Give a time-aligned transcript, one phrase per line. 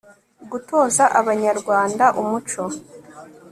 [0.51, 2.61] gutoza abanyarwanda umuco